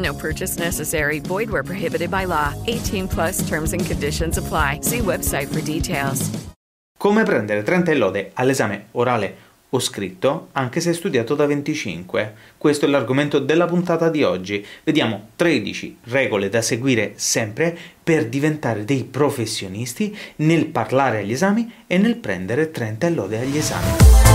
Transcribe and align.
No 0.00 0.14
purchase 0.14 0.58
necessary. 0.58 1.20
Void 1.20 1.50
where 1.50 1.62
prohibited 1.62 2.10
by 2.10 2.24
law. 2.24 2.54
18 2.66 3.08
plus 3.08 3.46
terms 3.46 3.72
and 3.72 3.84
conditions 3.84 4.38
apply. 4.38 4.80
See 4.82 5.00
website 5.00 5.48
for 5.48 5.60
details. 5.60 6.30
Come 6.98 7.22
prendere 7.22 7.62
30 7.62 7.94
lode 7.94 8.30
all'esame 8.34 8.86
orale 8.92 9.48
o 9.70 9.78
scritto 9.78 10.48
anche 10.52 10.80
se 10.80 10.92
studiato 10.92 11.34
da 11.34 11.46
25. 11.46 12.34
Questo 12.58 12.86
è 12.86 12.88
l'argomento 12.88 13.38
della 13.38 13.66
puntata 13.66 14.10
di 14.10 14.22
oggi. 14.22 14.64
Vediamo 14.84 15.30
13 15.36 15.98
regole 16.04 16.48
da 16.48 16.60
seguire 16.60 17.12
sempre 17.16 17.76
per 18.02 18.28
diventare 18.28 18.84
dei 18.84 19.04
professionisti 19.04 20.16
nel 20.36 20.66
parlare 20.66 21.20
agli 21.20 21.32
esami 21.32 21.72
e 21.86 21.98
nel 21.98 22.16
prendere 22.16 22.70
30 22.70 23.08
lode 23.10 23.38
agli 23.38 23.56
esami. 23.56 24.29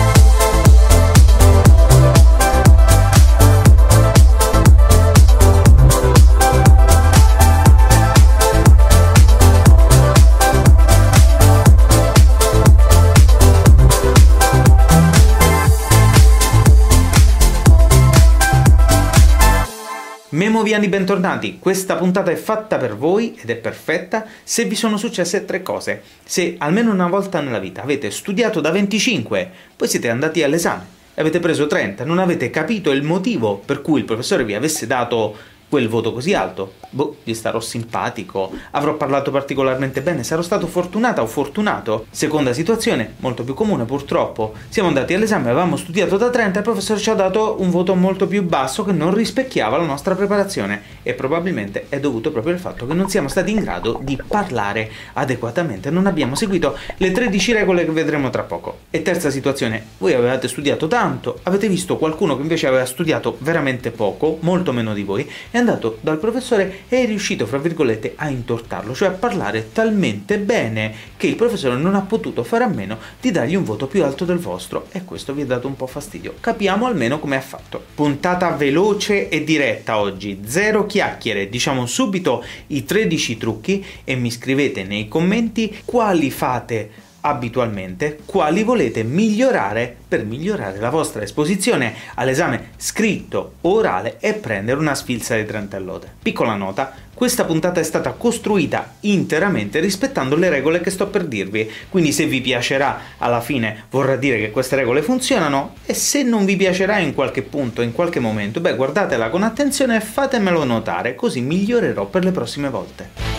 Memoviani 20.65 20.89
bentornati, 20.89 21.59
questa 21.59 21.95
puntata 21.95 22.31
è 22.31 22.35
fatta 22.35 22.77
per 22.77 22.97
voi 22.97 23.37
ed 23.39 23.51
è 23.51 23.55
perfetta 23.55 24.25
se 24.41 24.63
vi 24.63 24.73
sono 24.73 24.97
successe 24.97 25.45
tre 25.45 25.61
cose. 25.61 26.01
Se 26.23 26.55
almeno 26.57 26.91
una 26.91 27.07
volta 27.07 27.39
nella 27.39 27.59
vita 27.59 27.83
avete 27.83 28.09
studiato 28.09 28.61
da 28.61 28.71
25, 28.71 29.51
poi 29.75 29.87
siete 29.87 30.09
andati 30.09 30.41
all'esame 30.41 30.85
e 31.13 31.21
avete 31.21 31.39
preso 31.39 31.67
30, 31.67 32.03
non 32.03 32.17
avete 32.17 32.49
capito 32.49 32.89
il 32.89 33.03
motivo 33.03 33.61
per 33.63 33.83
cui 33.83 33.99
il 33.99 34.05
professore 34.05 34.43
vi 34.43 34.55
avesse 34.55 34.87
dato 34.87 35.37
quel 35.67 35.89
voto 35.89 36.13
così 36.13 36.33
alto. 36.33 36.73
Boh, 36.89 37.17
gli 37.23 37.33
starò 37.33 37.59
simpatico, 37.59 38.51
avrò 38.71 38.95
parlato 38.95 39.31
particolarmente 39.31 40.01
bene, 40.01 40.23
sarò 40.23 40.41
stato 40.41 40.67
fortunata 40.67 41.21
o 41.21 41.27
fortunato. 41.27 42.05
Seconda 42.09 42.53
situazione, 42.53 43.15
molto 43.17 43.43
più 43.43 43.53
comune 43.53 43.85
purtroppo. 43.85 44.53
Siamo 44.69 44.87
andati 44.87 45.13
all'esame, 45.13 45.49
avevamo 45.49 45.75
studiato 45.75 46.17
da 46.17 46.29
30 46.29 46.55
e 46.55 46.57
il 46.59 46.63
professore 46.63 46.99
ci 46.99 47.09
ha 47.09 47.15
dato 47.15 47.57
un 47.59 47.69
voto 47.69 47.95
molto 47.95 48.27
più 48.27 48.43
basso 48.43 48.85
che 48.85 48.93
non 48.93 49.13
rispecchiava 49.13 49.77
la 49.77 49.85
nostra 49.85 50.15
preparazione 50.15 50.81
e 51.03 51.13
probabilmente 51.13 51.87
è 51.89 51.99
dovuto 51.99 52.31
proprio 52.31 52.53
al 52.53 52.59
fatto 52.59 52.87
che 52.87 52.93
non 52.93 53.09
siamo 53.09 53.27
stati 53.27 53.51
in 53.51 53.59
grado 53.59 53.99
di 54.01 54.17
parlare 54.25 54.89
adeguatamente, 55.13 55.89
non 55.89 56.07
abbiamo 56.07 56.35
seguito 56.35 56.77
le 56.97 57.11
13 57.11 57.53
regole 57.53 57.85
che 57.85 57.91
vedremo 57.91 58.29
tra 58.29 58.43
poco. 58.43 58.79
E 58.89 59.01
terza 59.01 59.29
situazione, 59.29 59.83
voi 59.97 60.13
avevate 60.13 60.47
studiato 60.47 60.87
tanto, 60.87 61.39
avete 61.43 61.67
visto 61.67 61.97
qualcuno 61.97 62.35
che 62.35 62.41
invece 62.41 62.67
aveva 62.67 62.85
studiato 62.85 63.35
veramente 63.39 63.91
poco, 63.91 64.37
molto 64.41 64.71
meno 64.71 64.93
di 64.93 65.03
voi, 65.03 65.29
è 65.55 65.59
andato 65.59 65.99
dal 66.01 66.19
professore 66.19 66.81
e 66.89 67.03
è 67.03 67.05
riuscito, 67.05 67.45
fra 67.45 67.57
virgolette, 67.57 68.13
a 68.17 68.27
intortarlo, 68.27 68.93
cioè 68.93 69.07
a 69.07 69.11
parlare 69.11 69.71
talmente 69.71 70.37
bene 70.37 70.93
che 71.15 71.27
il 71.27 71.35
professore 71.35 71.77
non 71.77 71.95
ha 71.95 72.01
potuto 72.01 72.43
fare 72.43 72.65
a 72.65 72.67
meno 72.67 72.97
di 73.21 73.31
dargli 73.31 73.55
un 73.55 73.63
voto 73.63 73.87
più 73.87 74.03
alto 74.03 74.25
del 74.25 74.37
vostro 74.37 74.87
e 74.91 75.05
questo 75.05 75.33
vi 75.33 75.43
ha 75.43 75.45
dato 75.45 75.67
un 75.67 75.77
po' 75.77 75.87
fastidio. 75.87 76.35
Capiamo 76.41 76.87
almeno 76.87 77.19
come 77.19 77.37
ha 77.37 77.41
fatto. 77.41 77.81
Puntata 77.95 78.49
veloce 78.51 79.29
e 79.29 79.45
diretta 79.45 79.97
oggi, 79.97 80.41
zero 80.45 80.85
chiacchiere, 80.85 81.47
diciamo 81.47 81.85
subito 81.85 82.43
i 82.67 82.83
13 82.83 83.37
trucchi 83.37 83.85
e 84.03 84.15
mi 84.15 84.31
scrivete 84.31 84.83
nei 84.83 85.07
commenti 85.07 85.73
quali 85.85 86.31
fate 86.31 87.03
abitualmente 87.25 88.19
quali 88.23 88.63
volete 88.63 89.03
migliorare 89.03 89.95
per 90.07 90.23
migliorare 90.23 90.79
la 90.79 90.91
vostra 90.91 91.23
esposizione 91.23 91.93
all'esame 92.13 92.69
scritto 92.77 93.55
orale 93.61 94.17
e 94.19 94.33
prendere 94.33 94.79
una 94.79 94.93
sfilza 94.93 95.35
di 95.35 95.45
30 95.45 95.79
lode. 95.79 96.11
Piccola 96.21 96.53
nota, 96.53 96.93
questa 97.15 97.45
puntata 97.45 97.79
è 97.79 97.83
stata 97.83 98.11
costruita 98.11 98.95
interamente 99.01 99.79
rispettando 99.79 100.35
le 100.35 100.49
regole 100.49 100.81
che 100.81 100.91
sto 100.91 101.07
per 101.07 101.25
dirvi, 101.25 101.69
quindi 101.89 102.11
se 102.11 102.25
vi 102.25 102.41
piacerà 102.41 102.99
alla 103.17 103.41
fine 103.41 103.85
vorrà 103.89 104.17
dire 104.17 104.37
che 104.37 104.51
queste 104.51 104.75
regole 104.75 105.01
funzionano 105.01 105.75
e 105.85 105.93
se 105.93 106.21
non 106.21 106.45
vi 106.45 106.55
piacerà 106.55 106.99
in 106.99 107.15
qualche 107.15 107.41
punto, 107.41 107.81
in 107.81 107.93
qualche 107.93 108.19
momento, 108.19 108.59
beh 108.59 108.75
guardatela 108.75 109.29
con 109.29 109.43
attenzione 109.43 109.95
e 109.95 110.01
fatemelo 110.01 110.63
notare, 110.63 111.15
così 111.15 111.41
migliorerò 111.41 112.05
per 112.05 112.23
le 112.23 112.31
prossime 112.31 112.69
volte. 112.69 113.34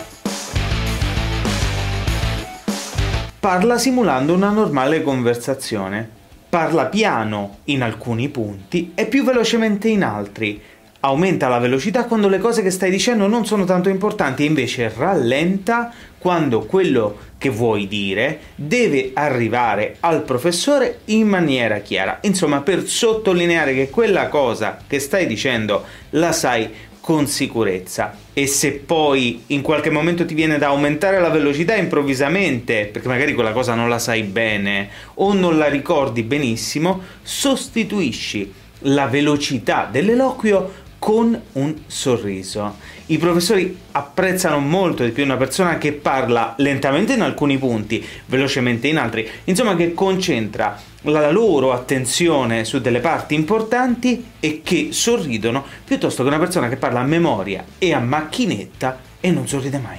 Parla 3.46 3.78
simulando 3.78 4.34
una 4.34 4.50
normale 4.50 5.04
conversazione. 5.04 6.10
Parla 6.48 6.86
piano 6.86 7.58
in 7.66 7.82
alcuni 7.82 8.28
punti 8.28 8.90
e 8.96 9.06
più 9.06 9.22
velocemente 9.22 9.86
in 9.86 10.02
altri. 10.02 10.60
Aumenta 10.98 11.46
la 11.46 11.60
velocità 11.60 12.06
quando 12.06 12.26
le 12.26 12.38
cose 12.38 12.60
che 12.60 12.72
stai 12.72 12.90
dicendo 12.90 13.28
non 13.28 13.46
sono 13.46 13.64
tanto 13.64 13.88
importanti 13.88 14.42
e 14.42 14.46
invece 14.46 14.92
rallenta 14.92 15.92
quando 16.18 16.66
quello 16.66 17.18
che 17.38 17.50
vuoi 17.50 17.86
dire 17.86 18.40
deve 18.56 19.12
arrivare 19.14 19.98
al 20.00 20.24
professore 20.24 21.02
in 21.04 21.28
maniera 21.28 21.78
chiara. 21.78 22.18
Insomma, 22.22 22.62
per 22.62 22.82
sottolineare 22.88 23.74
che 23.74 23.90
quella 23.90 24.26
cosa 24.26 24.76
che 24.84 24.98
stai 24.98 25.24
dicendo 25.28 25.84
la 26.10 26.32
sai 26.32 26.68
con 27.06 27.28
sicurezza 27.28 28.18
e 28.32 28.48
se 28.48 28.72
poi 28.72 29.44
in 29.46 29.62
qualche 29.62 29.90
momento 29.90 30.26
ti 30.26 30.34
viene 30.34 30.58
da 30.58 30.66
aumentare 30.66 31.20
la 31.20 31.28
velocità 31.28 31.76
improvvisamente, 31.76 32.88
perché 32.92 33.06
magari 33.06 33.32
quella 33.32 33.52
cosa 33.52 33.74
non 33.74 33.88
la 33.88 34.00
sai 34.00 34.24
bene 34.24 34.88
o 35.14 35.32
non 35.32 35.56
la 35.56 35.68
ricordi 35.68 36.24
benissimo, 36.24 37.00
sostituisci 37.22 38.52
la 38.80 39.06
velocità 39.06 39.88
dell'eloquio 39.88 40.72
con 40.98 41.40
un 41.52 41.74
sorriso. 41.86 42.74
I 43.08 43.18
professori 43.18 43.78
apprezzano 43.92 44.58
molto 44.58 45.04
di 45.04 45.12
più 45.12 45.22
una 45.22 45.36
persona 45.36 45.78
che 45.78 45.92
parla 45.92 46.54
lentamente 46.58 47.12
in 47.12 47.20
alcuni 47.20 47.56
punti, 47.56 48.04
velocemente 48.26 48.88
in 48.88 48.98
altri, 48.98 49.28
insomma 49.44 49.76
che 49.76 49.94
concentra 49.94 50.76
la 51.02 51.30
loro 51.30 51.72
attenzione 51.72 52.64
su 52.64 52.80
delle 52.80 52.98
parti 52.98 53.36
importanti 53.36 54.30
e 54.40 54.60
che 54.64 54.88
sorridono 54.90 55.64
piuttosto 55.84 56.24
che 56.24 56.28
una 56.30 56.40
persona 56.40 56.68
che 56.68 56.78
parla 56.78 56.98
a 56.98 57.04
memoria 57.04 57.64
e 57.78 57.94
a 57.94 58.00
macchinetta 58.00 58.98
e 59.20 59.30
non 59.30 59.46
sorride 59.46 59.78
mai. 59.78 59.98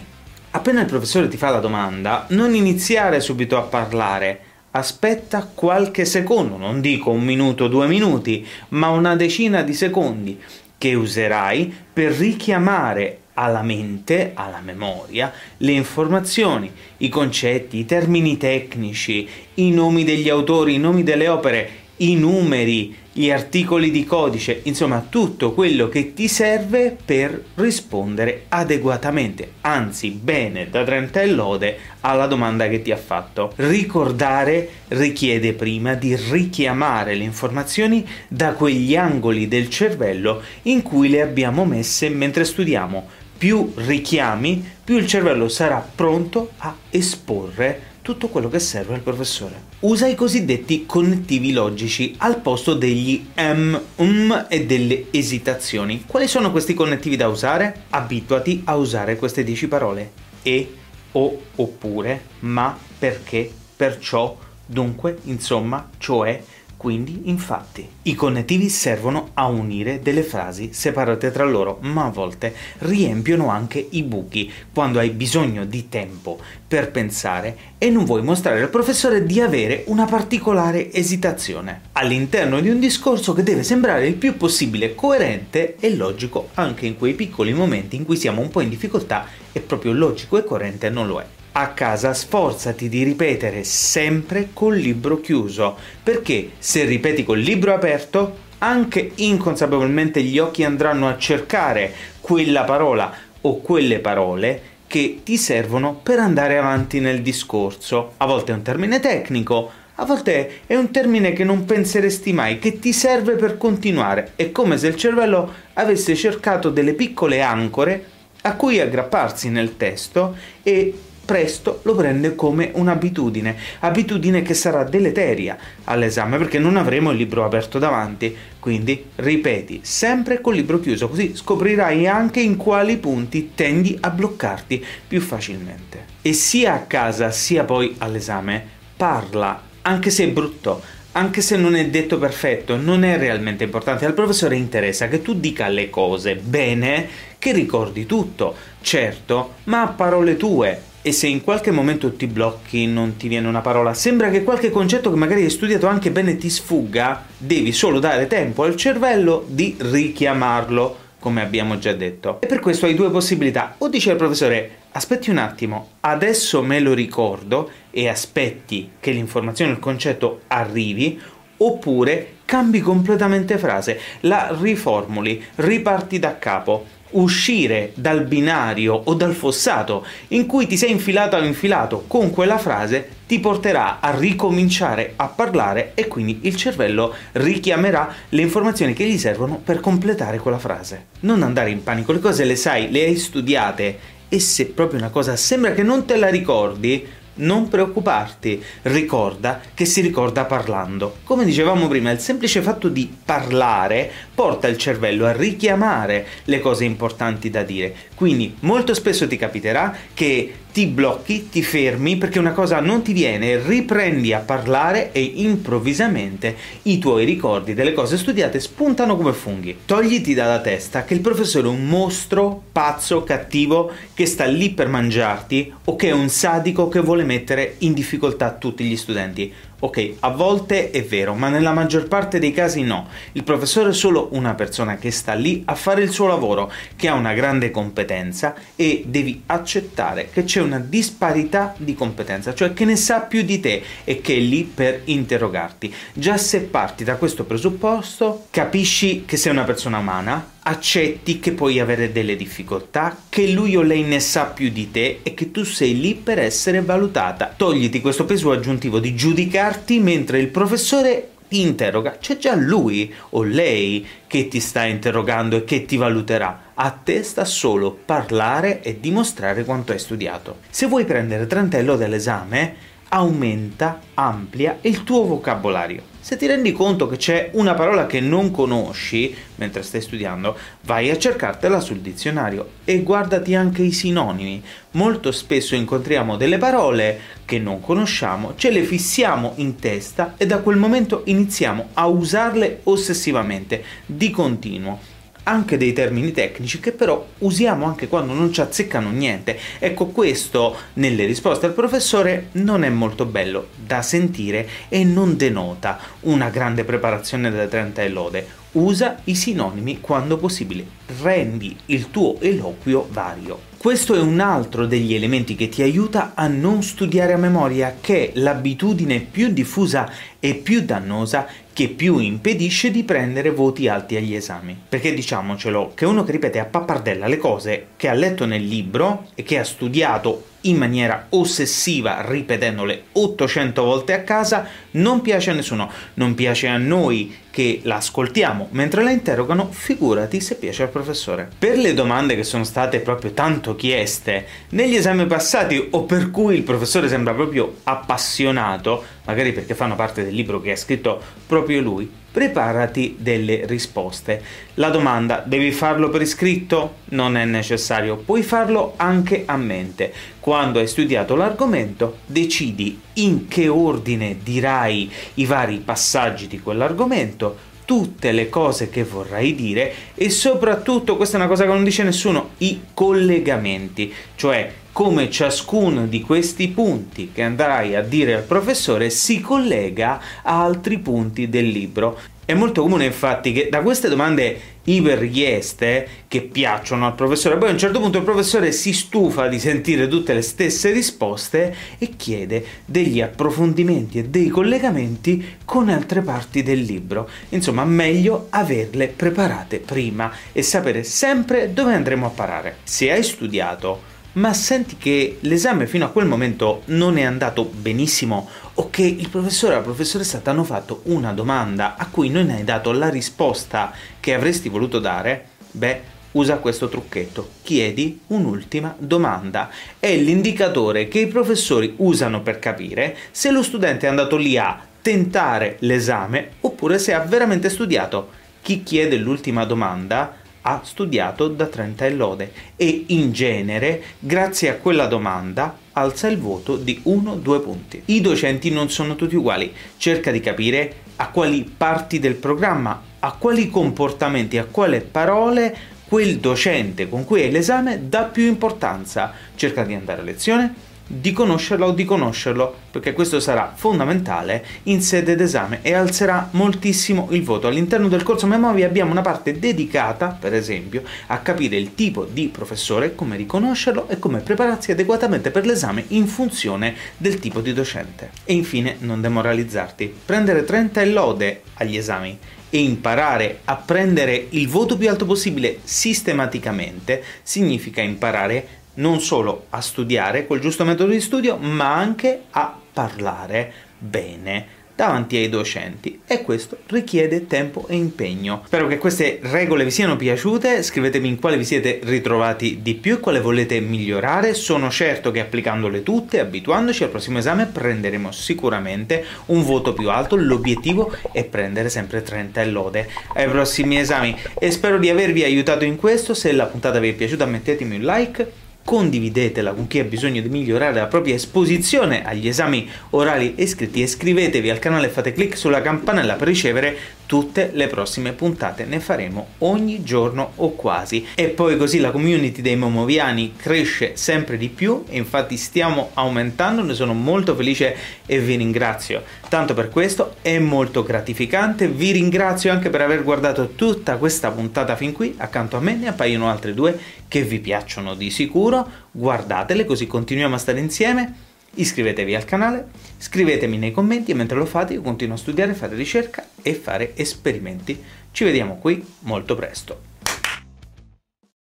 Appena 0.52 0.82
il 0.82 0.88
professore 0.88 1.30
ti 1.30 1.38
fa 1.38 1.50
la 1.50 1.60
domanda, 1.60 2.26
non 2.32 2.56
iniziare 2.56 3.22
subito 3.22 3.56
a 3.56 3.62
parlare, 3.62 4.40
aspetta 4.72 5.50
qualche 5.54 6.04
secondo, 6.04 6.58
non 6.58 6.82
dico 6.82 7.12
un 7.12 7.24
minuto 7.24 7.70
due 7.70 7.88
minuti, 7.88 8.46
ma 8.70 8.90
una 8.90 9.16
decina 9.16 9.62
di 9.62 9.74
secondi 9.74 10.38
che 10.78 10.94
userai 10.94 11.74
per 11.92 12.12
richiamare 12.12 13.20
alla 13.34 13.62
mente, 13.62 14.32
alla 14.34 14.62
memoria, 14.62 15.32
le 15.58 15.72
informazioni, 15.72 16.72
i 16.98 17.10
concetti, 17.10 17.78
i 17.78 17.86
termini 17.86 18.38
tecnici, 18.38 19.28
i 19.56 19.72
nomi 19.72 20.04
degli 20.04 20.30
autori, 20.30 20.74
i 20.74 20.80
nomi 20.80 21.04
delle 21.04 21.28
opere, 21.28 21.70
i 21.98 22.16
numeri, 22.16 22.96
gli 23.12 23.32
articoli 23.32 23.90
di 23.90 24.06
codice, 24.06 24.60
insomma 24.64 25.06
tutto 25.10 25.54
quello 25.54 25.90
che 25.90 26.14
ti 26.14 26.28
serve 26.28 26.96
per 27.04 27.44
rispondere 27.56 28.46
adeguatamente, 28.50 29.54
anzi 29.62 30.10
bene 30.10 30.70
da 30.70 30.84
Trenta 30.84 31.22
e 31.22 31.28
lode 31.28 31.78
alla 32.02 32.28
domanda 32.28 32.68
che 32.68 32.84
ti 32.84 32.92
ha 32.92 32.98
fatto. 32.98 33.54
Ricordare 33.56 34.70
richiede 34.90 35.54
prima 35.54 35.96
di 35.96 36.16
richiamare 36.16 37.16
le 37.16 37.24
informazioni 37.24 38.08
da 38.28 38.54
quegli 38.54 38.96
angoli 38.96 39.48
del 39.48 39.70
cervello 39.70 40.42
in 40.64 40.84
cui 40.84 41.10
le 41.10 41.22
abbiamo 41.22 41.66
messe 41.66 42.10
mentre 42.10 42.46
studiamo. 42.46 43.08
Più 43.38 43.72
richiami, 43.76 44.64
più 44.84 44.98
il 44.98 45.08
cervello 45.08 45.48
sarà 45.48 45.88
pronto 45.96 46.52
a 46.58 46.76
esporre 46.90 47.82
tutto 48.08 48.30
quello 48.30 48.48
che 48.48 48.60
serve 48.60 48.94
al 48.94 49.02
professore. 49.02 49.64
Usa 49.80 50.08
i 50.08 50.16
cosiddetti 50.16 50.86
connettivi 50.86 51.52
logici 51.52 52.16
al 52.20 52.40
posto 52.40 52.74
degli 52.74 53.26
m, 53.36 53.78
um 53.98 54.46
e 54.48 54.66
delle 54.66 55.08
esitazioni. 55.12 56.06
Quali 56.08 56.26
sono 56.26 56.52
questi 56.52 56.74
connettivi 56.74 57.18
da 57.18 57.28
usare? 57.28 57.84
Abituati 57.90 58.62
a 58.64 58.78
usare 58.78 59.18
queste 59.18 59.44
10 59.44 59.68
parole. 59.68 60.12
E, 60.42 60.74
o, 61.12 61.42
oppure, 61.58 62.22
ma, 62.40 62.78
perché, 62.98 63.52
perciò, 63.76 64.38
dunque, 64.66 65.18
insomma, 65.24 65.90
cioè, 65.98 66.42
quindi, 66.78 67.22
infatti, 67.24 67.88
i 68.04 68.14
connettivi 68.14 68.70
servono 68.70 69.32
a 69.34 69.48
unire 69.48 70.00
delle 70.00 70.22
frasi 70.22 70.70
separate 70.74 71.32
tra 71.32 71.44
loro, 71.44 71.80
ma 71.82 72.06
a 72.06 72.12
volte 72.12 72.54
riempiono 72.80 73.50
anche 73.50 73.84
i 73.90 74.04
buchi 74.04 74.52
quando 74.72 75.00
hai 75.00 75.10
bisogno 75.10 75.66
di 75.66 75.90
tempo 75.90 76.40
per 76.68 76.92
pensare 76.92 77.58
e 77.80 77.90
non 77.90 78.06
vuoi 78.06 78.22
mostrare 78.22 78.62
al 78.62 78.70
professore 78.70 79.26
di 79.26 79.42
avere 79.42 79.86
una 79.88 80.06
particolare 80.06 80.94
esitazione. 80.94 81.82
All'interno 81.94 82.60
di 82.60 82.70
un 82.70 82.80
discorso 82.80 83.34
che 83.34 83.42
deve 83.42 83.64
sembrare 83.64 84.08
il 84.08 84.16
più 84.16 84.38
possibile 84.38 84.94
coerente 84.94 85.78
e 85.80 85.96
logico 85.96 86.50
anche 86.54 86.86
in 86.86 86.96
quei 86.96 87.16
piccoli 87.16 87.54
momenti 87.54 87.96
in 87.96 88.06
cui 88.06 88.18
siamo 88.18 88.42
un 88.42 88.50
po' 88.50 88.62
in 88.62 88.70
difficoltà 88.70 89.26
e 89.52 89.60
proprio 89.62 89.94
logico 89.94 90.38
e 90.38 90.44
coerente 90.44 90.92
non 90.92 91.08
lo 91.08 91.20
è 91.20 91.37
a 91.60 91.70
casa 91.70 92.14
sforzati 92.14 92.88
di 92.88 93.02
ripetere 93.02 93.64
sempre 93.64 94.50
col 94.54 94.78
libro 94.78 95.20
chiuso, 95.20 95.76
perché 96.04 96.52
se 96.60 96.84
ripeti 96.86 97.24
col 97.24 97.40
libro 97.40 97.74
aperto, 97.74 98.46
anche 98.60 99.14
inconsapevolmente 99.16 100.22
gli 100.22 100.38
occhi 100.38 100.64
andranno 100.64 101.10
a 101.10 101.18
cercare 101.18 101.92
quella 102.22 102.64
parola 102.64 103.12
o 103.42 103.60
quelle 103.62 103.98
parole 103.98 104.62
che 104.86 105.22
ti 105.24 105.36
servono 105.38 106.00
per 106.02 106.20
andare 106.20 106.60
avanti 106.60 107.00
nel 107.00 107.24
discorso. 107.24 108.14
A 108.18 108.28
volte 108.28 108.52
è 108.52 108.56
un 108.56 108.62
termine 108.62 109.00
tecnico, 109.00 109.72
a 109.96 110.06
volte 110.06 110.60
è 110.68 110.76
un 110.76 110.92
termine 110.92 111.34
che 111.34 111.44
non 111.44 111.66
penseresti 111.66 112.34
mai, 112.34 112.60
che 112.60 112.78
ti 112.78 112.94
serve 112.94 113.34
per 113.34 113.58
continuare. 113.58 114.34
È 114.36 114.52
come 114.52 114.78
se 114.78 114.90
il 114.90 114.96
cervello 114.96 115.52
avesse 115.74 116.16
cercato 116.16 116.70
delle 116.70 116.94
piccole 116.94 117.42
ancore 117.42 118.16
a 118.42 118.54
cui 118.54 118.80
aggrapparsi 118.80 119.50
nel 119.50 119.76
testo 119.76 120.36
e 120.62 120.94
presto 121.28 121.82
lo 121.84 121.94
prende 121.94 122.36
come 122.36 122.72
un'abitudine, 122.74 123.58
abitudine 123.80 124.42
che 124.42 124.54
sarà 124.54 124.86
deleteria 124.86 125.58
all'esame 125.84 126.38
perché 126.38 126.58
non 126.58 126.78
avremo 126.78 127.12
il 127.12 127.18
libro 127.18 127.44
aperto 127.44 127.80
davanti. 127.80 128.36
Quindi 128.58 129.06
ripeti 129.16 129.82
sempre 129.84 130.40
col 130.42 130.56
libro 130.56 130.80
chiuso, 130.80 131.10
così 131.10 131.36
scoprirai 131.36 132.08
anche 132.08 132.40
in 132.40 132.56
quali 132.56 132.98
punti 132.98 133.52
tendi 133.54 133.98
a 134.00 134.10
bloccarti 134.10 134.84
più 135.06 135.20
facilmente. 135.20 136.06
E 136.22 136.32
sia 136.32 136.74
a 136.74 136.82
casa 136.82 137.30
sia 137.32 137.66
poi 137.66 137.96
all'esame, 137.98 138.66
parla, 138.96 139.62
anche 139.82 140.10
se 140.10 140.24
è 140.24 140.30
brutto, 140.30 140.82
anche 141.14 141.42
se 141.42 141.58
non 141.58 141.76
è 141.76 141.88
detto 141.88 142.18
perfetto, 142.18 142.78
non 142.78 143.04
è 143.04 143.18
realmente 143.18 143.66
importante. 143.66 144.06
Al 144.06 144.14
professore 144.14 144.56
interessa 144.56 145.08
che 145.08 145.22
tu 145.22 145.40
dica 145.40 145.68
le 145.68 145.90
cose 145.90 146.36
bene, 146.36 147.08
che 147.40 147.52
ricordi 147.52 148.06
tutto, 148.06 148.56
certo, 148.82 149.56
ma 149.66 149.82
a 149.82 149.88
parole 149.88 150.38
tue, 150.38 150.82
e 151.08 151.14
se 151.14 151.28
in 151.28 151.42
qualche 151.42 151.72
momento 151.72 152.12
ti 152.12 152.28
blocchi, 152.28 152.86
non 152.86 153.16
ti 153.16 153.30
viene 153.30 153.48
una 153.48 153.62
parola, 153.62 153.94
sembra 153.94 154.30
che 154.30 154.44
qualche 154.44 154.70
concetto 154.70 155.10
che 155.10 155.16
magari 155.16 155.44
hai 155.44 155.50
studiato 155.50 155.88
anche 155.88 156.12
bene 156.12 156.36
ti 156.36 156.50
sfugga, 156.50 157.24
devi 157.38 157.72
solo 157.72 158.00
dare 158.00 158.28
tempo 158.28 158.64
al 158.64 158.76
cervello 158.76 159.46
di 159.48 159.74
richiamarlo, 159.80 160.98
come 161.18 161.42
abbiamo 161.42 161.80
già 161.80 161.94
detto. 161.94 162.42
E 162.42 162.48
per 162.48 162.60
questo 162.60 162.88
hai 162.88 162.94
due 162.94 163.10
possibilità. 163.10 163.76
O 163.78 163.88
dici 163.88 164.10
al 164.10 164.18
professore, 164.18 164.80
aspetti 164.92 165.30
un 165.30 165.38
attimo, 165.38 165.92
adesso 166.02 166.62
me 166.62 166.82
lo 166.82 166.94
ricordo 166.94 167.72
e 167.90 168.10
aspetti 168.10 168.90
che 169.00 169.12
l'informazione, 169.12 169.72
il 169.72 169.80
concetto 169.80 170.42
arrivi, 170.48 171.18
oppure 171.56 172.34
cambi 172.44 172.82
completamente 172.82 173.58
frase, 173.58 173.98
la 174.22 174.54
riformuli, 174.60 175.42
riparti 175.56 176.20
da 176.20 176.38
capo 176.38 176.86
uscire 177.12 177.92
dal 177.96 178.24
binario 178.24 178.94
o 178.94 179.14
dal 179.14 179.34
fossato 179.34 180.06
in 180.30 180.46
cui 180.46 180.68
ti 180.68 180.78
sei 180.78 180.92
infilato 180.92 181.36
o 181.36 181.44
infilato 181.44 182.04
con 182.08 182.32
quella 182.32 182.58
frase 182.58 183.16
ti 183.28 183.40
porterà 183.40 184.00
a 184.00 184.18
ricominciare 184.18 185.14
a 185.16 185.28
parlare 185.28 185.92
e 185.94 186.08
quindi 186.08 186.40
il 186.44 186.56
cervello 186.56 187.14
richiamerà 187.34 188.14
le 188.30 188.42
informazioni 188.42 188.94
che 188.94 189.06
gli 189.06 189.18
servono 189.18 189.60
per 189.62 189.80
completare 189.80 190.40
quella 190.40 190.60
frase. 190.60 191.08
Non 191.22 191.44
andare 191.44 191.70
in 191.70 191.84
panico, 191.84 192.14
le 192.14 192.20
cose 192.20 192.46
le 192.46 192.56
sai, 192.56 192.90
le 192.90 193.04
hai 193.04 193.16
studiate 193.18 194.16
e 194.30 194.40
se 194.40 194.68
proprio 194.68 195.00
una 195.00 195.10
cosa 195.10 195.36
sembra 195.36 195.74
che 195.74 195.84
non 195.84 196.06
te 196.06 196.18
la 196.18 196.28
ricordi, 196.28 197.06
non 197.38 197.68
preoccuparti, 197.68 198.64
ricorda 198.84 199.62
che 199.74 199.86
si 199.86 200.02
ricorda 200.02 200.46
parlando. 200.46 201.18
Come 201.24 201.46
dicevamo 201.46 201.88
prima, 201.88 202.12
il 202.12 202.20
semplice 202.20 202.62
fatto 202.62 202.90
di 202.90 203.12
parlare 203.24 204.12
porta 204.34 204.68
il 204.68 204.78
cervello 204.78 205.26
a 205.26 205.32
richiamare 205.32 206.26
le 206.46 206.60
cose 206.60 206.86
importanti 206.86 207.50
da 207.50 207.64
dire. 207.64 207.96
Quindi 208.16 208.56
molto 208.62 208.94
spesso 208.94 209.28
ti 209.28 209.38
capiterà 209.38 209.96
che 210.14 210.54
ti 210.72 210.86
blocchi, 210.86 211.50
ti 211.50 211.64
fermi 211.64 212.18
perché 212.18 212.40
una 212.40 212.52
cosa 212.52 212.80
non 212.80 213.02
ti 213.02 213.14
viene, 213.14 213.60
riprendi 213.60 214.34
a 214.34 214.40
parlare 214.40 215.12
e 215.12 215.22
improvvisamente 215.22 216.56
i 216.84 217.00
tuoi 217.00 217.26
ricordi 217.26 217.74
delle 217.74 217.94
cose 217.94 218.18
studiate 218.18 218.60
spuntano 218.60 219.18
come 219.18 219.34
funghi. 219.34 219.80
Togliti 219.86 220.34
dalla 220.34 220.62
testa 220.62 221.04
che 221.04 221.14
il 221.14 221.22
professore 221.22 221.68
è 221.68 221.72
un 221.72 221.86
mostro 221.88 222.62
pazzo, 222.72 223.24
cattivo, 223.24 223.92
che 224.14 224.26
sta 224.26 224.46
lì 224.46 224.70
per 224.70 224.88
mangiarti 224.88 225.74
o 225.86 225.96
che 225.96 226.10
è 226.10 226.14
un 226.14 226.30
sadico 226.30 226.88
che 226.88 227.00
vuole 227.00 227.24
mettere 227.24 227.76
in 227.80 227.94
difficoltà 227.94 228.52
tutti 228.52 228.84
gli 228.84 228.98
studenti. 228.98 229.52
Ok, 229.80 230.16
a 230.22 230.32
volte 230.32 230.90
è 230.90 231.04
vero, 231.04 231.36
ma 231.36 231.50
nella 231.50 231.72
maggior 231.72 232.08
parte 232.08 232.40
dei 232.40 232.52
casi 232.52 232.82
no. 232.82 233.08
Il 233.34 233.44
professore 233.44 233.92
è 233.92 233.94
solo 233.94 234.30
una 234.32 234.56
persona 234.56 234.96
che 234.96 235.12
sta 235.12 235.34
lì 235.34 235.62
a 235.66 235.76
fare 235.76 236.02
il 236.02 236.10
suo 236.10 236.26
lavoro, 236.26 236.72
che 236.96 237.08
ha 237.08 237.14
una 237.14 237.34
grande 237.34 237.70
competenza 237.70 238.56
e 238.76 239.04
devi 239.06 239.44
accettare 239.46 240.30
che 240.32 240.46
c'è 240.46 240.62
una 240.62 240.80
disparità 240.80 241.76
di 241.78 241.94
competenza, 241.94 242.56
cioè 242.56 242.74
che 242.74 242.86
ne 242.86 242.96
sa 242.96 243.20
più 243.20 243.44
di 243.44 243.60
te 243.60 243.84
e 244.04 244.20
che 244.20 244.38
è 244.38 244.40
lì 244.40 244.64
per 244.64 245.02
interrogarti. 245.06 245.94
Già 246.12 246.38
se 246.38 246.62
parti 246.62 247.04
da 247.04 247.18
questo 247.18 247.44
presupposto, 247.44 248.48
capisci 248.50 249.26
che 249.26 249.38
sei 249.38 249.52
una 249.52 249.64
persona 249.64 250.00
umana, 250.00 250.56
accetti 250.68 251.40
che 251.40 251.54
puoi 251.54 251.80
avere 251.80 252.12
delle 252.12 252.36
difficoltà, 252.36 253.16
che 253.30 253.48
lui 253.52 253.76
o 253.78 253.82
lei 253.82 254.04
ne 254.04 254.20
sa 254.20 254.46
più 254.46 254.70
di 254.70 254.92
te 254.92 255.20
e 255.24 255.34
che 255.34 255.52
tu 255.52 255.64
sei 255.64 256.00
lì 256.00 256.14
per 256.14 256.40
essere 256.40 256.82
valutata. 256.82 257.54
Togliti 257.56 258.02
questo 258.02 258.26
peso 258.26 258.52
aggiuntivo 258.52 259.00
di 259.00 259.16
giudicarti 259.16 260.00
mentre 260.00 260.40
il 260.40 260.48
professore 260.48 261.30
ti 261.48 261.62
interroga, 261.62 262.18
c'è 262.20 262.38
già 262.38 262.56
lui 262.56 263.14
o 263.30 263.44
lei 263.44 264.06
che 264.28 264.50
ti 264.50 264.60
sta 264.60 264.84
interrogando 264.84 265.56
e 265.56 265.64
che 265.64 265.86
ti 265.86 265.96
valuterà. 265.96 266.72
A 266.74 266.92
te 266.92 267.24
sta 267.24 267.46
solo 267.46 267.98
parlare 268.04 268.82
e 268.82 269.00
dimostrare 269.00 269.64
quanto 269.64 269.94
hai 269.94 270.00
studiato. 270.00 270.58
Se 270.70 270.88
vuoi 270.88 271.06
prendere 271.06 271.48
trentello 271.48 271.96
dell'esame, 271.96 272.76
aumenta, 273.10 274.00
amplia 274.14 274.78
il 274.82 275.04
tuo 275.04 275.26
vocabolario. 275.26 276.16
Se 276.20 276.36
ti 276.36 276.46
rendi 276.46 276.74
conto 276.74 277.08
che 277.08 277.16
c'è 277.16 277.52
una 277.54 277.74
parola 277.74 278.06
che 278.06 278.20
non 278.20 278.52
conosci 278.52 279.34
mentre 279.56 279.82
stai 279.82 280.02
studiando, 280.02 280.58
vai 280.82 281.10
a 281.10 281.18
cercartela 281.18 281.80
sul 281.80 282.00
dizionario 282.00 282.72
e 282.84 283.02
guardati 283.02 283.56
anche 283.56 283.82
i 283.82 283.94
sinonimi. 283.94 284.62
Molto 284.92 285.32
spesso 285.32 285.74
incontriamo 285.76 286.36
delle 286.36 286.58
parole 286.58 287.20
che 287.46 287.60
non 287.60 287.80
conosciamo, 287.80 288.56
ce 288.58 288.72
le 288.72 288.84
fissiamo 288.84 289.54
in 289.56 289.78
testa 289.78 290.34
e 290.36 290.46
da 290.46 290.60
quel 290.60 290.76
momento 290.76 291.22
iniziamo 291.26 291.90
a 291.94 292.08
usarle 292.08 292.82
ossessivamente, 292.84 293.84
di 294.06 294.30
continuo 294.30 295.16
anche 295.48 295.78
dei 295.78 295.94
termini 295.94 296.32
tecnici 296.32 296.80
che 296.80 296.92
però 296.92 297.26
usiamo 297.40 297.86
anche 297.86 298.08
quando 298.08 298.34
non 298.34 298.52
ci 298.52 298.62
azzeccano 298.62 299.10
niente. 299.12 299.58
Ecco, 299.80 300.08
questo 300.08 300.76
nelle 300.94 301.26
risposte 301.26 301.66
al 301.66 301.74
professore 301.74 302.50
non 302.54 302.84
è 302.84 302.90
molto 302.90 303.26
bello 303.26 303.68
da 303.76 304.02
sentire 304.02 304.68
e 304.90 305.04
non 305.06 305.38
denota 305.38 306.00
una 306.22 306.50
grande 306.50 306.84
preparazione 306.84 307.50
da 307.50 307.66
30 307.66 308.02
e 308.04 308.10
lode. 308.10 308.48
Usa 308.74 309.20
i 309.24 309.36
sinonimi 309.36 310.02
quando 310.02 310.38
possibile, 310.38 310.86
rendi 311.22 311.76
il 311.88 312.12
tuo 312.12 312.40
eloquio 312.42 313.08
vario. 313.10 313.76
Questo 313.88 314.16
è 314.16 314.20
un 314.20 314.42
altro 314.42 314.86
degli 314.86 315.14
elementi 315.14 315.56
che 315.56 315.70
ti 315.70 315.82
aiuta 315.82 316.34
a 316.36 316.48
non 316.48 316.84
studiare 316.84 317.32
a 317.32 317.38
memoria, 317.38 317.96
che 318.02 318.26
è 318.26 318.32
l'abitudine 318.38 319.22
più 319.22 319.48
diffusa 319.48 320.12
e 320.42 320.56
più 320.56 320.82
dannosa 320.82 321.48
che 321.72 321.88
più 321.88 322.18
impedisce 322.18 322.92
di 322.92 323.04
prendere 323.04 323.50
voti 323.50 323.88
alti 323.88 324.18
agli 324.18 324.36
esami. 324.36 324.78
Perché 324.90 325.14
diciamocelo, 325.14 325.94
che 325.96 326.04
uno 326.04 326.26
che 326.26 326.34
ripete 326.34 326.60
a 326.60 326.66
pappardella 326.66 327.28
le 327.28 327.38
cose 327.38 327.88
che 327.96 328.10
ha 328.10 328.14
letto 328.14 328.46
nel 328.46 328.66
libro 328.66 329.30
e 329.36 329.44
che 329.44 329.58
ha 329.58 329.64
studiato 329.64 330.48
in 330.62 330.76
maniera 330.76 331.28
ossessiva, 331.30 332.26
ripetendole 332.28 333.04
800 333.14 333.84
volte 333.84 334.12
a 334.12 334.24
casa, 334.24 334.68
non 334.92 335.22
piace 335.22 335.52
a 335.52 335.54
nessuno. 335.54 335.90
Non 336.16 336.36
piace 336.36 336.68
a 336.68 336.76
noi 336.76 337.34
che 337.58 337.80
la 337.86 337.96
ascoltiamo 337.96 338.68
mentre 338.74 339.02
la 339.02 339.10
interrogano, 339.10 339.70
figurati 339.72 340.40
se 340.42 340.58
piace 340.58 340.84
al 340.84 340.90
professore. 340.90 341.50
Per 341.58 341.76
le 341.80 341.96
domande 341.96 342.36
che 342.36 342.44
sono 342.44 342.64
state 342.64 343.00
proprio 343.00 343.32
tanto 343.32 343.76
chieste 343.76 344.46
negli 344.70 344.94
esami 344.94 345.26
passati 345.26 345.88
o 345.90 346.04
per 346.04 346.30
cui 346.30 346.54
il 346.54 346.62
professore 346.62 347.10
sembra 347.10 347.34
proprio 347.34 347.78
appassionato, 347.82 349.04
magari 349.26 349.54
perché 349.54 349.74
fanno 349.74 349.96
parte 349.96 350.24
del 350.24 350.36
libro 350.36 350.62
che 350.62 350.74
ha 350.74 350.76
scritto 350.76 351.20
proprio 351.48 351.82
lui, 351.82 352.08
preparati 352.38 353.16
delle 353.18 353.64
risposte. 353.66 354.44
La 354.76 354.90
domanda 354.90 355.42
devi 355.44 355.72
farlo 355.72 356.10
per 356.10 356.22
iscritto? 356.22 356.98
Non 357.06 357.36
è 357.36 357.46
necessario, 357.46 358.18
puoi 358.18 358.44
farlo 358.44 358.94
anche 358.98 359.42
a 359.48 359.58
mente. 359.58 360.14
Quando 360.40 360.78
hai 360.78 360.86
studiato 360.86 361.36
l'argomento, 361.36 362.20
decidi 362.28 363.02
in 363.14 363.48
che 363.48 363.68
ordine 363.68 364.38
dirai 364.44 365.12
i 365.36 365.46
vari 365.46 365.78
passaggi 365.78 366.46
di 366.46 366.60
quell'argomento, 366.60 367.47
tutte 367.86 368.34
le 368.34 368.50
cose 368.50 368.90
che 368.90 369.04
vorrai 369.04 369.56
dire 369.56 369.94
e 370.14 370.30
soprattutto, 370.30 371.16
questa 371.16 371.38
è 371.38 371.40
una 371.40 371.50
cosa 371.50 371.64
che 371.64 371.72
non 371.72 371.86
dice 371.86 372.04
nessuno, 372.04 372.50
i 372.58 372.82
collegamenti, 372.94 374.14
cioè 374.36 374.72
come 374.92 375.30
ciascuno 375.30 376.08
di 376.08 376.22
questi 376.22 376.70
punti 376.70 377.32
che 377.32 377.44
andrai 377.44 377.96
a 377.96 378.02
dire 378.02 378.34
al 378.34 378.42
professore 378.42 379.10
si 379.10 379.40
collega 379.40 380.20
a 380.42 380.64
altri 380.64 380.98
punti 380.98 381.50
del 381.50 381.68
libro. 381.68 382.20
È 382.48 382.54
molto 382.54 382.82
comune 382.82 383.04
infatti 383.04 383.52
che 383.52 383.68
da 383.70 383.82
queste 383.82 384.08
domande 384.08 384.58
iper 384.86 385.18
richieste 385.18 386.08
che 386.30 386.44
piacciono 386.44 387.06
al 387.06 387.14
professore, 387.14 387.58
poi 387.58 387.68
a 387.68 387.72
un 387.74 387.78
certo 387.78 388.00
punto 388.00 388.20
il 388.20 388.24
professore 388.24 388.72
si 388.72 388.94
stufa 388.94 389.50
di 389.50 389.60
sentire 389.60 390.08
tutte 390.08 390.34
le 390.34 390.42
stesse 390.42 390.92
risposte 390.92 391.76
e 391.98 392.12
chiede 392.16 392.64
degli 392.86 393.20
approfondimenti 393.20 394.20
e 394.20 394.30
dei 394.30 394.48
collegamenti 394.48 395.58
con 395.66 395.90
altre 395.90 396.22
parti 396.22 396.64
del 396.64 396.80
libro. 396.80 397.30
Insomma, 397.50 397.84
meglio 397.84 398.48
averle 398.52 399.08
preparate 399.08 399.80
prima 399.80 400.32
e 400.54 400.62
sapere 400.62 401.04
sempre 401.04 401.74
dove 401.74 401.96
andremo 401.96 402.28
a 402.28 402.30
parare. 402.30 402.78
Se 402.84 403.12
hai 403.12 403.24
studiato 403.24 404.16
ma 404.34 404.54
senti 404.54 404.98
che 404.98 405.38
l'esame 405.42 405.88
fino 405.88 406.06
a 406.06 406.10
quel 406.10 406.28
momento 406.28 406.84
non 406.86 407.18
è 407.18 407.24
andato 407.24 407.64
benissimo 407.64 408.48
o 408.76 408.90
che 408.90 409.04
il 409.04 409.30
professore 409.30 409.74
o 409.74 409.78
la 409.78 409.84
professoressa 409.84 410.40
ti 410.40 410.50
hanno 410.50 410.64
fatto 410.64 411.02
una 411.06 411.34
domanda 411.34 411.96
a 411.98 412.08
cui 412.08 412.30
non 412.30 412.50
hai 412.50 412.64
dato 412.64 412.92
la 412.92 413.10
risposta 413.10 413.92
che 414.20 414.34
avresti 414.34 414.70
voluto 414.70 415.00
dare, 415.00 415.46
beh, 415.72 416.16
usa 416.32 416.58
questo 416.58 416.88
trucchetto. 416.88 417.50
Chiedi 417.64 418.22
un'ultima 418.28 418.96
domanda. 418.98 419.70
È 420.00 420.16
l'indicatore 420.16 421.08
che 421.08 421.20
i 421.20 421.28
professori 421.28 421.96
usano 421.98 422.42
per 422.42 422.60
capire 422.60 423.18
se 423.32 423.52
lo 423.52 423.64
studente 423.64 424.06
è 424.06 424.10
andato 424.10 424.38
lì 424.38 424.58
a 424.58 424.80
tentare 425.02 425.78
l'esame 425.80 426.52
oppure 426.62 427.00
se 427.00 427.14
ha 427.14 427.20
veramente 427.20 427.70
studiato. 427.70 428.30
Chi 428.62 428.84
chiede 428.84 429.18
l'ultima 429.18 429.66
domanda 429.66 430.36
ha 430.70 430.82
studiato 430.84 431.48
da 431.48 431.68
30 431.68 432.06
e 432.06 432.14
lode 432.14 432.52
e 432.76 433.06
in 433.08 433.32
genere, 433.32 434.04
grazie 434.20 434.70
a 434.70 434.76
quella 434.76 435.06
domanda, 435.06 435.78
alza 435.94 436.28
il 436.28 436.38
voto 436.38 436.76
di 436.76 437.02
1-2 437.06 437.62
punti. 437.62 438.02
I 438.06 438.20
docenti 438.20 438.70
non 438.70 438.90
sono 438.90 439.16
tutti 439.16 439.38
uguali, 439.38 439.74
cerca 439.96 440.30
di 440.30 440.42
capire 440.42 440.96
a 441.16 441.30
quali 441.30 441.64
parti 441.64 442.20
del 442.20 442.36
programma, 442.36 443.02
a 443.20 443.32
quali 443.32 443.70
comportamenti, 443.70 444.58
a 444.58 444.66
quale 444.66 445.00
parole 445.00 445.96
quel 446.06 446.38
docente 446.40 447.08
con 447.08 447.24
cui 447.24 447.44
hai 447.44 447.52
l'esame 447.52 448.10
dà 448.10 448.24
più 448.24 448.46
importanza. 448.46 449.32
Cerca 449.56 449.84
di 449.84 449.94
andare 449.94 450.20
a 450.20 450.26
lezione, 450.26 450.74
di 451.08 451.32
conoscerla 451.32 451.88
o 451.88 451.92
di 451.92 452.06
conoscerlo, 452.06 452.74
perché 452.92 453.14
questo 453.14 453.40
sarà 453.40 453.72
fondamentale 453.74 454.66
in 454.84 455.02
sede 455.02 455.36
d'esame 455.36 455.80
e 455.82 455.94
alzerà 455.94 456.50
moltissimo 456.52 457.28
il 457.32 457.44
voto. 457.44 457.68
All'interno 457.68 458.08
del 458.08 458.24
corso 458.24 458.46
memoria 458.46 458.86
abbiamo 458.86 459.12
una 459.12 459.22
parte 459.22 459.58
dedicata, 459.58 460.38
per 460.40 460.54
esempio, 460.54 461.04
a 461.28 461.40
capire 461.40 461.78
il 461.78 461.96
tipo 461.96 462.26
di 462.26 462.48
professore, 462.48 463.16
come 463.16 463.38
riconoscerlo 463.38 464.08
e 464.10 464.20
come 464.20 464.40
prepararsi 464.40 464.92
adeguatamente 464.92 465.52
per 465.52 465.66
l'esame 465.66 466.06
in 466.10 466.28
funzione 466.28 466.96
del 467.16 467.40
tipo 467.40 467.62
di 467.62 467.74
docente. 467.74 468.32
E 468.44 468.54
infine, 468.54 468.98
non 469.00 469.22
demoralizzarti, 469.22 470.14
prendere 470.26 470.66
30 470.66 471.02
e 471.02 471.06
lode 471.06 471.62
agli 471.76 471.96
esami 471.96 472.38
e 472.70 472.80
imparare 472.80 473.62
a 473.66 473.76
prendere 473.76 474.48
il 474.50 474.68
voto 474.68 474.98
più 474.98 475.10
alto 475.10 475.26
possibile 475.26 475.80
sistematicamente 475.84 477.24
significa 477.44 478.02
imparare 478.02 478.68
non 478.98 479.20
solo 479.22 479.66
a 479.70 479.82
studiare 479.82 480.46
col 480.46 480.60
giusto 480.60 480.86
metodo 480.86 481.12
di 481.12 481.22
studio, 481.22 481.58
ma 481.58 481.94
anche 481.94 482.44
a 482.52 482.76
parlare 482.94 483.74
bene 483.98 484.76
davanti 484.98 485.36
ai 485.38 485.48
docenti. 485.48 486.22
E 486.26 486.42
questo 486.42 486.80
richiede 486.88 487.46
tempo 487.46 487.86
e 487.88 487.96
impegno. 487.96 488.64
Spero 488.66 488.88
che 488.88 488.98
queste 488.98 489.40
regole 489.44 489.84
vi 489.84 489.92
siano 489.92 490.16
piaciute, 490.16 490.82
scrivetemi 490.82 491.28
in 491.28 491.40
quale 491.40 491.56
vi 491.56 491.66
siete 491.66 492.00
ritrovati 492.04 492.80
di 492.82 492.96
più 492.96 493.14
e 493.14 493.20
quale 493.20 493.40
volete 493.40 493.80
migliorare, 493.80 494.56
sono 494.56 494.90
certo 494.90 495.30
che 495.30 495.40
applicandole 495.40 496.02
tutte, 496.02 496.40
abituandoci 496.40 497.04
al 497.04 497.12
prossimo 497.12 497.38
esame 497.38 497.68
prenderemo 497.68 498.32
sicuramente 498.32 499.24
un 499.48 499.64
voto 499.64 499.94
più 499.94 500.10
alto, 500.10 500.36
l'obiettivo 500.36 501.16
è 501.32 501.44
prendere 501.44 501.90
sempre 501.90 502.24
30 502.24 502.60
e 502.60 502.66
lode 502.66 503.08
ai 503.36 503.48
prossimi 503.48 504.00
esami. 504.00 504.36
E 504.58 504.72
spero 504.72 504.98
di 504.98 505.12
avervi 505.12 505.44
aiutato 505.44 505.86
in 505.86 505.96
questo, 505.96 506.34
se 506.34 506.52
la 506.52 506.66
puntata 506.66 506.98
vi 506.98 507.10
è 507.10 507.14
piaciuta 507.14 507.46
mettetemi 507.46 507.98
un 507.98 508.02
like 508.02 508.66
condividetela 508.88 509.74
con 509.74 509.86
chi 509.86 510.00
ha 510.00 510.06
bisogno 510.06 510.40
di 510.40 510.48
migliorare 510.48 510.94
la 510.94 511.08
propria 511.08 511.36
esposizione 511.36 512.26
agli 512.26 512.48
esami 512.48 512.90
orali 513.10 513.56
e 513.56 513.68
scritti. 513.68 514.00
Iscrivetevi 514.00 514.70
al 514.70 514.80
canale 514.80 515.08
e 515.08 515.10
fate 515.10 515.34
clic 515.34 515.58
sulla 515.58 515.82
campanella 515.82 516.36
per 516.36 516.48
ricevere 516.48 516.98
tutte 517.28 517.70
le 517.74 517.86
prossime 517.88 518.32
puntate 518.32 518.86
ne 518.86 519.00
faremo 519.00 519.50
ogni 519.60 520.02
giorno 520.02 520.54
o 520.56 520.72
quasi. 520.72 521.28
E 521.36 521.50
poi 521.50 521.78
così 521.78 522.00
la 522.00 522.10
community 522.10 522.62
dei 522.62 522.76
momoviani 522.76 523.54
cresce 523.56 524.16
sempre 524.16 524.58
di 524.58 524.70
più 524.70 525.04
e 525.08 525.18
infatti 525.18 525.58
stiamo 525.58 526.10
aumentando 526.16 526.82
ne 526.82 526.96
sono 526.96 527.14
molto 527.14 527.54
felice 527.54 527.96
e 528.26 528.40
vi 528.40 528.56
ringrazio. 528.56 529.24
Tanto 529.50 529.76
per 529.76 529.90
questo 529.90 530.36
è 530.42 530.58
molto 530.58 531.04
gratificante. 531.04 531.88
Vi 531.88 532.12
ringrazio 532.12 532.72
anche 532.72 532.90
per 532.90 533.02
aver 533.02 533.24
guardato 533.24 533.74
tutta 533.76 534.16
questa 534.16 534.50
puntata 534.50 534.96
fin 534.96 535.12
qui. 535.12 535.36
Accanto 535.38 535.78
a 535.78 535.82
me 535.82 535.96
ne 535.96 536.08
appaiono 536.08 536.50
altre 536.50 536.74
due 536.74 536.98
che 537.28 537.44
vi 537.44 537.60
piacciono 537.60 538.16
di 538.16 538.32
sicuro. 538.32 538.88
Guardatele 539.12 539.86
così 539.86 540.08
continuiamo 540.08 540.56
a 540.56 540.60
stare 540.60 540.80
insieme 540.80 541.46
iscrivetevi 541.78 542.36
al 542.36 542.46
canale, 542.46 542.90
scrivetemi 543.18 543.78
nei 543.78 543.92
commenti 543.92 544.32
e 544.32 544.36
mentre 544.36 544.58
lo 544.58 544.66
fate 544.66 544.94
io 544.94 545.02
continuo 545.02 545.36
a 545.36 545.40
studiare, 545.40 545.74
fare 545.74 545.96
ricerca 545.96 546.46
e 546.62 546.74
fare 546.74 547.16
esperimenti. 547.16 548.04
Ci 548.32 548.44
vediamo 548.44 548.78
qui 548.78 549.04
molto 549.22 549.56
presto. 549.56 550.02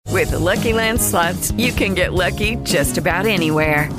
With 0.10 0.32
the 0.32 0.40
Lucky 0.40 0.74
Land 0.74 1.00
slots, 1.00 1.52
you 1.56 1.74
can 1.74 1.94
get 1.94 2.12
lucky 2.12 2.58
just 2.64 2.98
about 2.98 3.26
anywhere. 3.26 3.90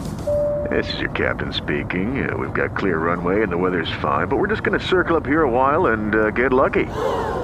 This 0.71 0.91
is 0.95 1.01
your 1.01 1.11
captain 1.11 1.53
speaking. 1.53 2.25
Uh, 2.25 2.37
we've 2.37 2.55
got 2.55 2.77
clear 2.77 2.99
runway 2.99 3.43
and 3.43 3.51
the 3.51 3.59
weather's 3.59 3.91
fine, 4.01 4.29
but 4.29 4.39
we're 4.39 4.47
just 4.47 4.63
going 4.63 4.79
to 4.79 4.87
circle 4.87 5.17
up 5.17 5.27
here 5.27 5.43
a 5.43 5.51
while 5.51 5.87
and 5.87 6.15
uh, 6.15 6.31
get 6.31 6.53
lucky. 6.53 6.87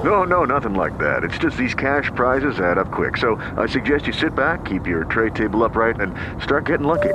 No, 0.03 0.23
no, 0.25 0.45
nothing 0.45 0.75
like 0.75 0.97
that. 0.99 1.25
It's 1.25 1.38
just 1.38 1.57
these 1.57 1.75
cash 1.75 2.11
prizes 2.15 2.61
add 2.61 2.79
up 2.79 2.91
quick. 2.93 3.17
So 3.17 3.37
I 3.57 3.67
suggest 3.67 4.07
you 4.07 4.12
sit 4.12 4.35
back, 4.35 4.65
keep 4.65 4.87
your 4.87 5.05
tray 5.05 5.31
table 5.31 5.65
upright, 5.65 6.00
and 6.00 6.15
start 6.43 6.67
getting 6.67 6.87
lucky. 6.87 7.15